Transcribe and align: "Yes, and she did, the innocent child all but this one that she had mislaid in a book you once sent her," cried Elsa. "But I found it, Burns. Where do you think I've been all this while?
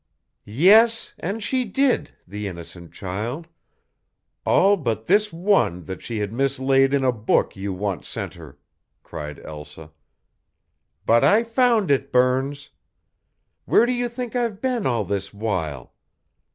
"Yes, 0.49 1.13
and 1.19 1.43
she 1.43 1.63
did, 1.63 2.09
the 2.27 2.47
innocent 2.47 2.91
child 2.91 3.47
all 4.47 4.75
but 4.75 5.05
this 5.05 5.31
one 5.31 5.83
that 5.83 6.01
she 6.01 6.17
had 6.17 6.33
mislaid 6.33 6.91
in 6.91 7.03
a 7.03 7.11
book 7.11 7.55
you 7.55 7.71
once 7.71 8.07
sent 8.07 8.33
her," 8.33 8.57
cried 9.03 9.37
Elsa. 9.45 9.91
"But 11.05 11.23
I 11.23 11.43
found 11.43 11.91
it, 11.91 12.11
Burns. 12.11 12.71
Where 13.65 13.85
do 13.85 13.91
you 13.91 14.09
think 14.09 14.35
I've 14.35 14.59
been 14.59 14.87
all 14.87 15.05
this 15.05 15.31
while? 15.35 15.93